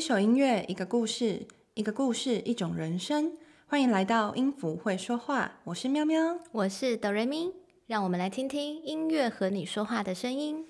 [0.00, 3.36] 一首音乐，一个故事，一个故事，一种人生。
[3.66, 7.52] 欢迎来到音符会说话，我是喵喵，我是哆瑞咪，
[7.86, 10.64] 让我们来听听音乐和你说话的声音。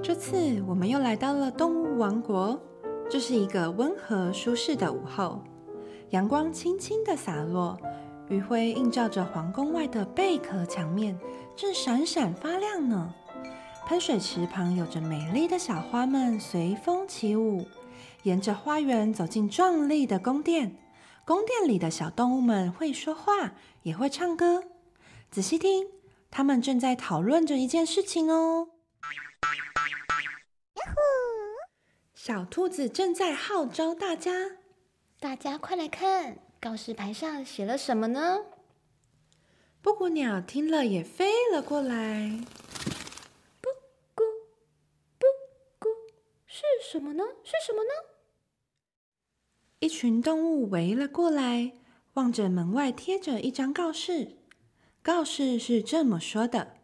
[0.00, 2.56] 这次我们又来到了动物王国，
[3.10, 5.42] 这是一个温和舒适的午后，
[6.10, 7.76] 阳光轻轻的洒落。
[8.28, 11.18] 余晖映照着皇宫外的贝壳墙面，
[11.54, 13.14] 正闪闪发亮呢。
[13.86, 17.66] 喷水池旁有着美丽的小花们随风起舞。
[18.22, 20.76] 沿着花园走进壮丽的宫殿，
[21.26, 24.64] 宫殿里的小动物们会说话，也会唱歌。
[25.30, 25.88] 仔细听，
[26.30, 28.68] 他们正在讨论着一件事情哦。
[32.14, 34.32] 小兔子正在号召大家，
[35.20, 36.38] 大家快来看。
[36.64, 38.46] 告示牌上写了什么呢？
[39.82, 42.42] 布谷鸟听了也飞了过来。
[43.60, 43.68] 布
[44.14, 44.24] 谷，
[45.18, 45.26] 布
[45.78, 45.88] 谷，
[46.46, 47.22] 是什么呢？
[47.42, 47.90] 是什么呢？
[49.80, 51.74] 一群动物围了过来，
[52.14, 54.38] 望着门外贴着一张告示。
[55.02, 56.78] 告示是这么说的：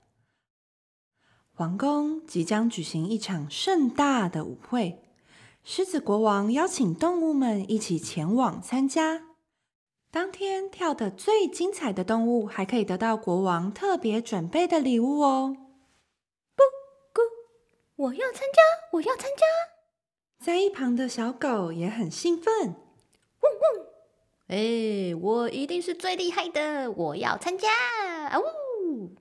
[1.54, 5.02] 皇宫即将举行一场盛大的舞会，
[5.64, 9.29] 狮子国王邀请动物们一起前往参加。
[10.12, 15.56] 当天跳的最精彩的动物，还可以得到国王特别准备的礼物哦！
[16.56, 16.62] 不
[17.14, 17.22] 咕，
[17.94, 18.60] 我要参加，
[18.94, 19.46] 我要参加！
[20.44, 23.86] 在一旁的小狗也很兴奋，汪汪！
[24.48, 27.68] 哎，我一定是最厉害的，我要参加！
[28.30, 29.14] 啊呜！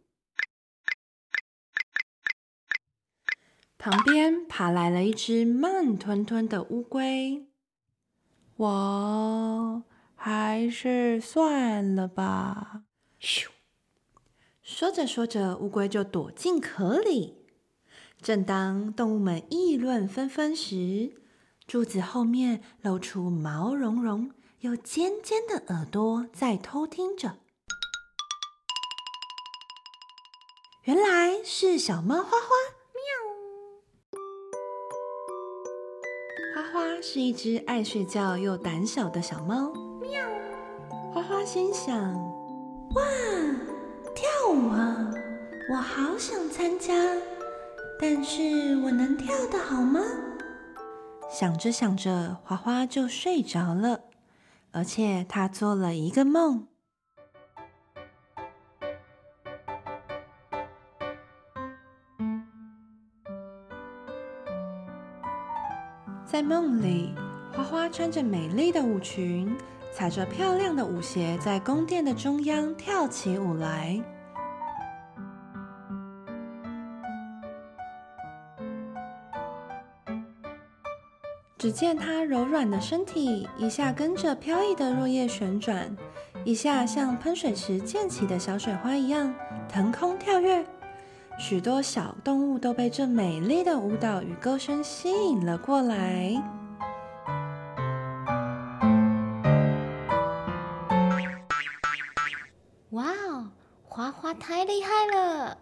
[3.77, 7.45] 旁边爬来了一只慢吞吞的乌龟，
[8.55, 9.83] 我。
[10.21, 12.81] 还是算了吧。
[13.21, 13.47] 咻！
[14.61, 17.47] 说着说着，乌龟就躲进壳里。
[18.21, 21.13] 正当动物们议论纷纷时，
[21.65, 27.37] 柱子后面露出毛茸茸又尖尖的耳朵，在偷听着。
[30.83, 32.49] 原来是小猫花花。
[32.93, 33.03] 喵！
[36.55, 39.71] 花花是一只爱睡觉又胆小的小猫。
[41.13, 41.95] 花花心想
[42.95, 43.03] ：“哇，
[44.15, 45.11] 跳舞啊！
[45.71, 46.93] 我好想参加，
[47.99, 48.41] 但是
[48.83, 49.99] 我能跳得好吗？”
[51.29, 54.01] 想着想着，花花就睡着了，
[54.71, 56.67] 而且她做了一个梦。
[66.25, 67.13] 在梦里，
[67.51, 69.55] 花花穿着美丽的舞裙。
[69.91, 74.01] 踩着漂亮的舞鞋，在宫殿的中央跳起舞来。
[81.57, 85.93] 只见她柔软的身体，一下跟着飘逸的落叶旋转，
[86.45, 89.35] 一下像喷水池溅起的小水花一样
[89.67, 90.65] 腾空跳跃。
[91.37, 96.58] 许多小动物都被这美丽的舞蹈与歌声吸引了过来。
[103.91, 105.57] 花花太厉害了，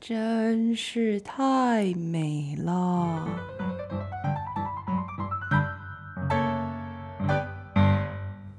[0.00, 3.28] 真是太美了。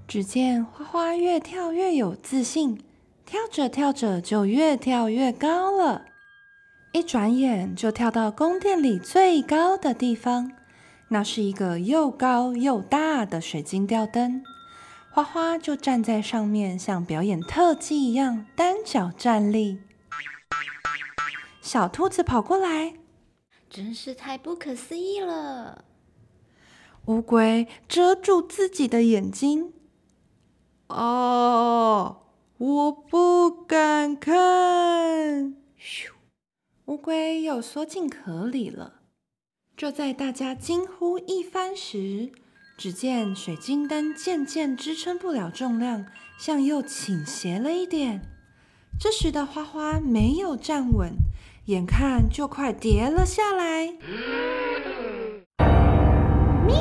[0.09, 2.83] 只见花花越跳越有自信，
[3.25, 6.03] 跳着跳着就越跳越高了，
[6.91, 10.51] 一转眼就跳到宫殿里最高的地方。
[11.07, 14.43] 那是一个又高又大的水晶吊灯。
[15.13, 19.79] 花花就站在上面，像表演特技一样单脚站立。
[21.61, 22.93] 小兔子跑过来，
[23.69, 25.83] 真是太不可思议了。
[27.05, 29.73] 乌龟遮住自己的眼睛，
[30.87, 32.23] 哦，
[32.57, 35.57] 我不敢看。
[35.77, 36.11] 咻，
[36.85, 39.01] 乌龟又缩进壳里了。
[39.75, 42.31] 就在大家惊呼一番时，
[42.81, 46.07] 只见水晶灯渐渐支撑不了重量，
[46.39, 48.23] 向右倾斜了一点。
[48.99, 51.13] 这时的花花没有站稳，
[51.65, 53.85] 眼看就快跌了下来。
[56.65, 56.75] 喵！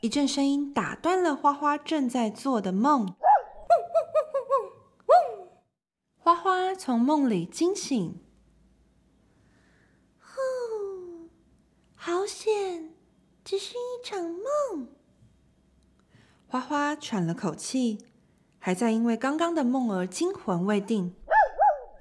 [0.00, 3.14] 一阵声音打断了花花正在做的梦。
[6.24, 8.18] 花花从梦里惊醒，
[10.18, 11.28] 呼，
[11.94, 12.94] 好险，
[13.44, 14.88] 只是一场梦。
[16.46, 18.06] 花花喘了口气，
[18.58, 21.14] 还在因为刚刚的梦而惊魂未定。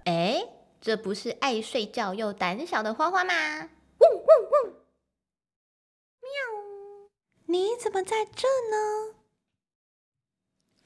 [0.06, 0.48] 哎，
[0.80, 3.34] 这不是爱睡觉又胆小的花花吗？
[3.34, 4.74] 汪汪汪！
[6.22, 6.30] 喵！
[7.48, 9.16] 你怎么在这呢？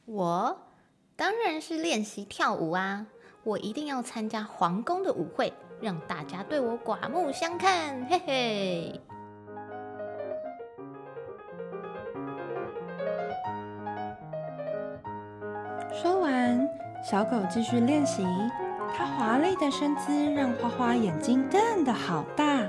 [0.06, 0.72] 我
[1.16, 3.06] 当然是练习跳舞啊！
[3.48, 9.02] 我一定要参加皇宫的舞会，让大家对我刮目相看，嘿嘿。
[15.94, 16.70] 说完，
[17.10, 18.28] 小狗继续练习。
[18.94, 22.60] 它华丽的身姿让花花眼睛瞪得好大。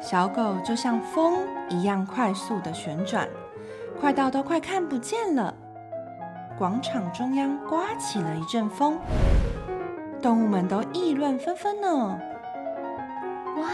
[0.00, 3.28] 小狗就像风一样快速的旋转，
[4.00, 5.54] 快到都快看不见了。
[6.58, 8.98] 广场中央刮起了一阵风，
[10.22, 11.88] 动物们都议论纷纷呢。
[13.58, 13.68] 哇，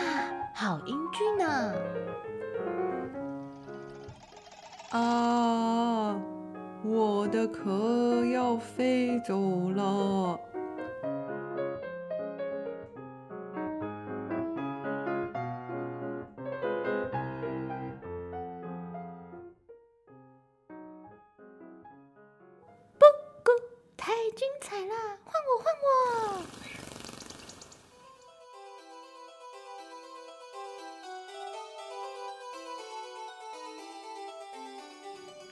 [0.54, 1.74] 好英俊呢！
[4.90, 6.16] 啊，
[6.82, 9.38] 我的壳要飞走
[9.70, 10.40] 了。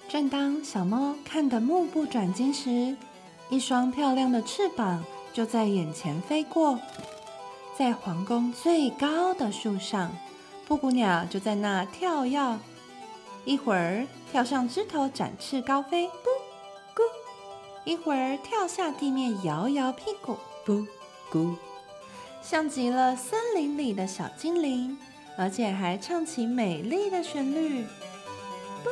[0.08, 2.96] 正当小猫看得目不转睛时，
[3.50, 6.78] 一双漂亮的翅膀就在眼前飞过。
[7.76, 10.16] 在皇宫最高的树上，
[10.66, 12.58] 布谷鸟就在那跳跃，
[13.44, 16.08] 一会儿跳上枝头展翅高飞。
[17.84, 20.36] 一会儿跳下地面，摇摇屁股，
[20.66, 20.84] 咕
[21.30, 21.54] 咕，
[22.42, 24.98] 像极了森林里的小精灵，
[25.36, 27.84] 而且还唱起美丽的旋律，
[28.84, 28.90] 咕。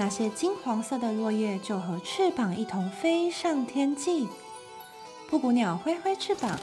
[0.00, 4.26] 那些金黄色的落叶就和翅膀一同飞上天际。
[5.28, 6.58] 布谷鸟挥挥翅膀，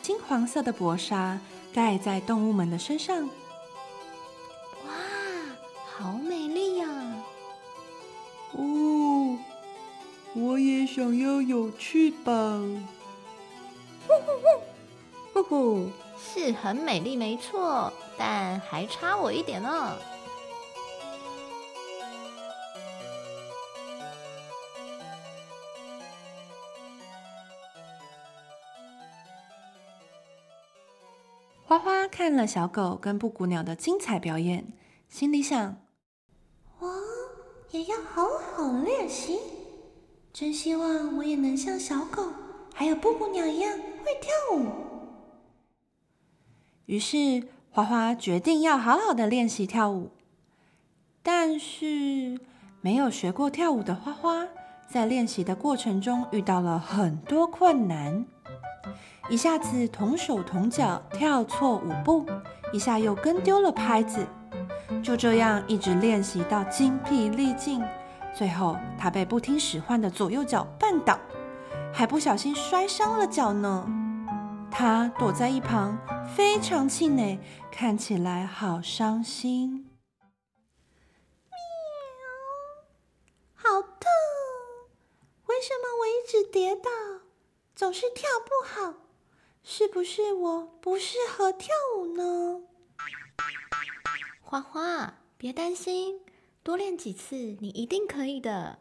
[0.00, 1.40] 金黄色的薄纱
[1.74, 3.28] 盖在动物们的身上。
[4.86, 4.92] 哇，
[5.84, 6.86] 好美丽呀！
[8.54, 9.36] 呜，
[10.34, 12.86] 我也想要有翅膀，
[14.06, 15.90] 呼呼呼，呼呼，
[16.20, 19.68] 是很美丽，没错，但还差我一点呢。
[19.68, 20.19] 花
[32.10, 34.72] 看了小狗跟布谷鸟的精彩表演，
[35.08, 35.76] 心里想：
[36.80, 36.92] 我
[37.70, 39.38] 也要好好练习。
[40.32, 42.22] 真希望我也能像小狗
[42.74, 44.66] 还有布谷鸟一样会跳舞。
[46.86, 50.10] 于是花花决定要好好的练习跳舞。
[51.22, 52.40] 但是
[52.80, 54.48] 没有学过跳舞的花花，
[54.88, 58.24] 在练习的过程中遇到了很多困难，
[59.28, 62.26] 一下子同手同脚跳错舞步，
[62.72, 64.26] 一下又跟丢了拍子，
[65.02, 67.82] 就这样一直练习到精疲力尽。
[68.34, 71.18] 最后，他被不听使唤的左右脚绊倒，
[71.92, 73.86] 还不小心摔伤了脚呢。
[74.70, 75.98] 他躲在一旁，
[76.36, 77.40] 非常气馁，
[77.72, 79.90] 看起来好伤心。
[81.50, 81.58] 喵，
[83.54, 84.08] 好痛！
[85.46, 86.88] 为什么我一直跌倒，
[87.80, 89.06] 总是跳不好？
[89.64, 92.60] 是不是我不适合跳舞呢？
[94.42, 96.20] 花花，别担心。
[96.62, 98.80] 多练几次，你一定可以的。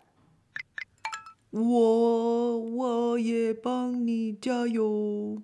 [1.52, 5.42] 我我也帮你加油。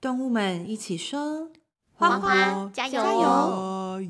[0.00, 1.50] 动物们一起说
[1.92, 4.00] ：“花花加油加油加油！”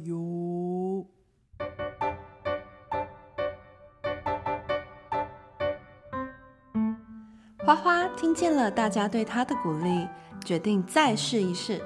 [7.69, 10.09] 花花听见了大家对他的鼓励，
[10.43, 11.79] 决定再试一试。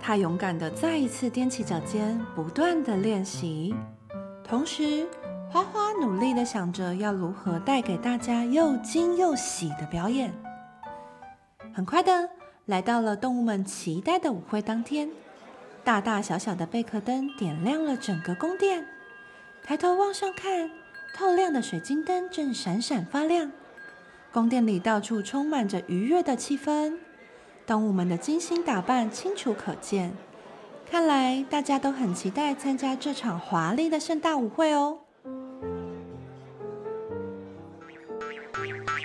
[0.00, 3.74] 他勇敢的再一次踮起脚尖，不断的练习。
[4.44, 5.04] 同时，
[5.50, 10.32] 花花努力的想着要如何带给大家又惊又喜的表演。
[11.74, 12.30] 很快的，
[12.66, 15.10] 来到了动物们期待的舞会当天，
[15.82, 18.86] 大大小小的贝壳灯点亮了整个宫殿。
[19.64, 20.70] 抬头往上看，
[21.12, 23.50] 透亮的水晶灯正闪闪发亮，
[24.32, 26.96] 宫殿里到处充满着愉悦的气氛，
[27.66, 30.16] 动物们的精心打扮清楚可见。
[30.90, 34.98] 看来大家都很期待参加这场华丽的盛大舞会哦！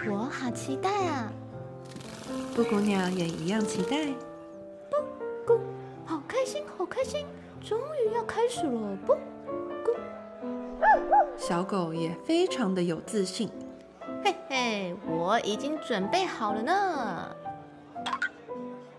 [0.09, 1.29] 我好期待啊！
[2.55, 4.05] 布谷鸟也一样期待。
[4.89, 4.95] 布
[5.45, 5.59] 谷，
[6.05, 6.63] 好开心！
[6.77, 7.25] 好开心，
[7.61, 8.97] 终于要开始了！
[9.05, 9.13] 布
[9.83, 9.91] 谷，
[11.35, 13.49] 小狗也非常的有自信。
[14.23, 17.35] 嘿嘿，我已经准备好了呢。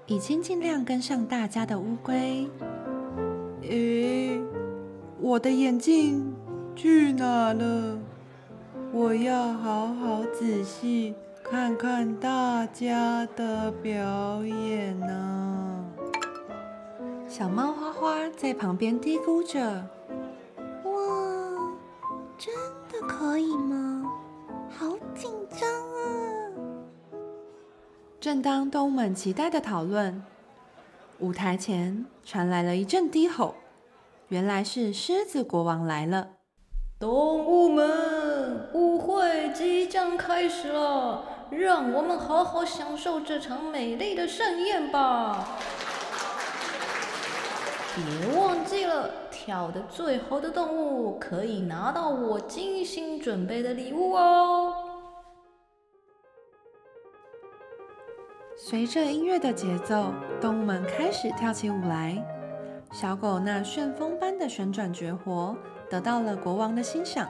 [0.07, 2.49] 已经尽量跟上大家的乌龟。
[3.63, 4.41] 诶，
[5.21, 6.35] 我的眼镜
[6.75, 7.99] 去哪了？
[8.91, 15.85] 我要好好仔细看看大家的表演呢。
[17.27, 19.61] 小猫花花在旁边嘀咕着
[20.85, 20.91] ：“哇，
[22.39, 22.55] 真
[22.91, 23.88] 的可以吗？
[24.79, 26.05] 好紧张啊！”
[28.21, 30.23] 正当动物们期待的讨论，
[31.19, 33.57] 舞台前传来了一阵低吼，
[34.29, 36.29] 原来是狮子国王来了。
[37.01, 45.59] 动物们，舞会即将开始了，让我们好好享受这场美丽的盛宴吧！
[47.97, 48.05] 别
[48.37, 49.11] 忘记了，
[49.49, 54.75] 跳得最好的动物可以拿到我精心准备的礼物哦。
[58.59, 62.23] 随着音乐的节奏，动物们开始跳起舞来。
[62.93, 65.57] 小狗那旋风般的旋转绝活。
[65.89, 67.27] 得到了国王的欣赏，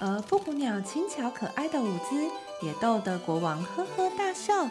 [0.00, 4.64] 而布谷鸟轻巧可爱的舞姿也逗得国王呵呵大笑。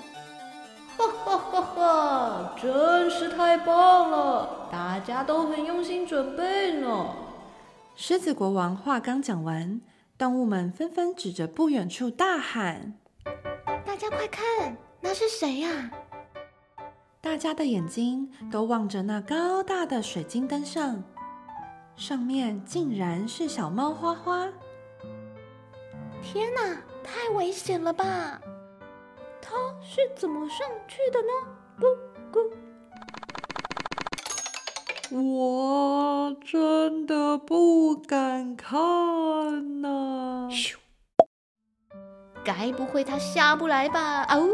[0.98, 2.56] 哈哈哈哈！
[2.62, 7.16] 真是太棒了，大家都很用心准备呢。
[7.96, 9.80] 狮子国王话刚讲完，
[10.18, 12.94] 动物们纷纷指着不远处大喊
[13.86, 15.90] ：“大家快看！”那是谁呀？
[17.22, 21.02] 大家的眼睛都望着那高大的水晶灯上，
[21.96, 24.48] 上面竟然是小猫花花。
[26.22, 28.42] 天哪，太危险了吧！
[29.42, 31.32] 它是怎么上去的呢？
[31.80, 31.86] 咕
[32.32, 32.40] 咕，
[35.18, 38.78] 我真的不敢看
[39.82, 40.48] 呐！
[40.52, 40.76] 咻，
[42.44, 44.24] 该不会它下不来吧？
[44.36, 44.48] 哦。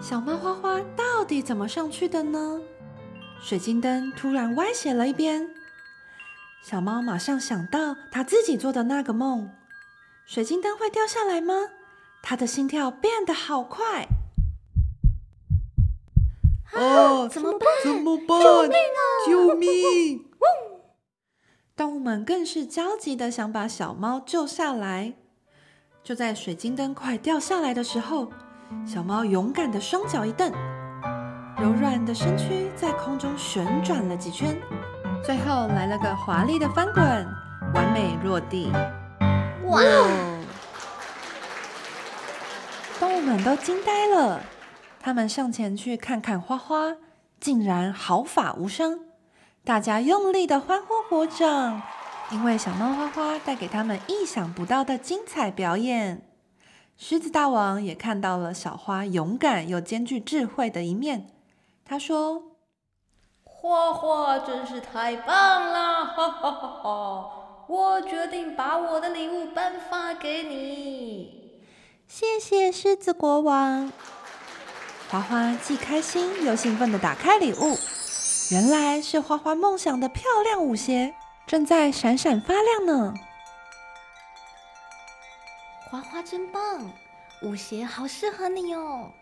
[0.00, 2.62] 小猫花花到底怎么上去的呢？
[3.42, 5.50] 水晶灯突然歪斜了一边，
[6.62, 9.50] 小猫马上想到它自己做的那个梦：
[10.30, 11.54] 水晶灯会掉下来吗？
[12.22, 14.06] 它的心跳变得好快。
[16.72, 17.26] 啊！
[17.26, 17.68] 怎么办？
[17.82, 18.40] 怎么办？
[18.40, 19.02] 救命啊！
[19.26, 20.24] 救命！
[21.74, 25.14] 动物们更是焦急的想把小猫救下来。
[26.04, 28.30] 就在水晶灯快掉下来的时候。
[28.86, 30.48] 小猫勇敢的双脚一蹬，
[31.58, 34.56] 柔软的身躯在空中旋转了几圈，
[35.24, 37.02] 最后来了个华丽的翻滚，
[37.74, 38.70] 完美落地。
[39.70, 39.80] 哇！
[42.98, 44.42] 动物们都惊呆了，
[45.00, 46.96] 他们上前去看看花花，
[47.40, 49.00] 竟然毫发无伤。
[49.64, 51.82] 大家用力的欢呼鼓掌，
[52.30, 56.26] 因为小猫花花带给他们意想不到的精彩表演。
[56.96, 61.28] 狮子大王也看到了小花勇敢又兼具智慧的一面。
[61.84, 62.42] 他说
[63.44, 67.39] ：“花花真是太棒了，哈哈哈哈！
[67.70, 71.62] 我决定把我的礼物颁发给你。”
[72.08, 73.92] 谢谢狮子国王。
[75.08, 77.78] 花花既开心又兴奋地打开礼物，
[78.50, 81.14] 原来是花花梦想的漂亮舞鞋，
[81.46, 83.14] 正在闪闪发亮呢。
[85.88, 86.90] 花花真棒，
[87.42, 89.12] 舞鞋好适合你哦！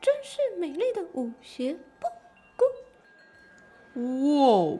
[0.00, 2.06] 真是美丽的舞鞋，不
[4.00, 4.74] 咕！
[4.74, 4.78] 哇，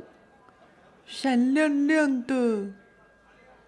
[1.14, 2.72] 闪亮亮的，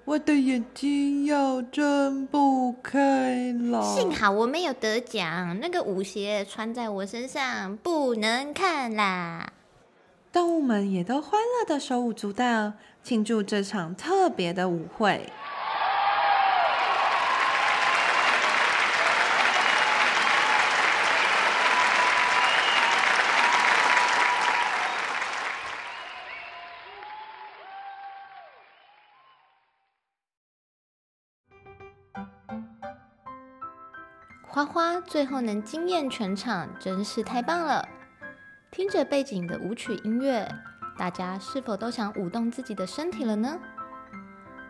[0.06, 3.82] 我的眼睛要睁不开了。
[3.82, 9.52] 幸好我没有得奖，那个舞鞋穿在我身上不能看啦。
[10.32, 12.72] 动物们也都欢乐的手舞足蹈，
[13.02, 15.28] 庆祝这场特别的舞会。
[34.54, 37.88] 花花最后能惊艳全场，真是太棒了！
[38.70, 40.48] 听着背景的舞曲音乐，
[40.96, 43.58] 大家是否都想舞动自己的身体了呢？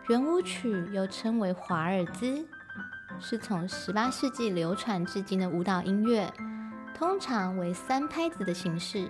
[0.09, 2.43] 圆舞曲又称为华尔兹，
[3.19, 6.33] 是从十八世纪流传至今的舞蹈音乐，
[6.95, 9.07] 通常为三拍子的形式，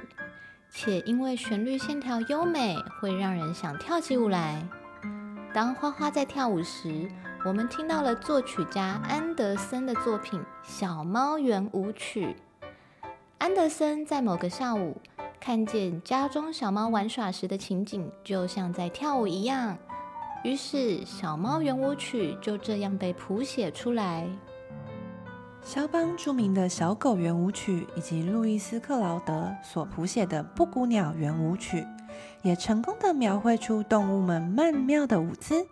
[0.70, 4.62] 且因为旋律线条优美，会让人想跳起舞来。
[5.54, 7.10] 当花花在跳舞时，
[7.46, 12.36] 我们听到了作曲家安德森的作品《小猫圆舞曲》。
[13.38, 15.00] 安德森在某个下午
[15.40, 19.78] 看见家中小猫玩耍时的情景，就像在跳舞一样。
[20.44, 24.28] 于是，《小猫圆舞曲》就这样被谱写出来。
[25.62, 31.86] 肖邦著名的小狗圆舞曲，以及路易斯克劳德所谱写的布谷鸟圆舞曲，
[32.42, 35.68] 也成功的描绘出动物们曼妙的舞姿。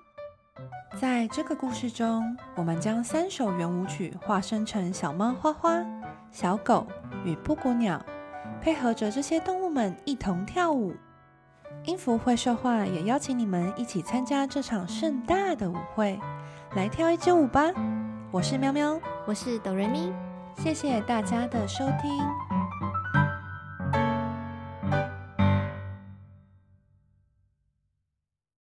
[1.00, 5.84] 在这个故事中，我们将三首圆舞曲化身成小猫花花、
[6.32, 6.86] 小狗
[7.26, 8.00] 与布谷鸟，
[8.62, 10.94] 配合着这些动物们一同跳舞。
[11.86, 16.20] 音符会说话，也邀请你们一起参加这场盛大的舞会，
[16.76, 17.72] 来跳一支舞吧！
[18.32, 19.00] 我是喵喵。
[19.26, 20.14] 我是哆瑞咪，
[20.56, 22.53] 谢谢大家的收听。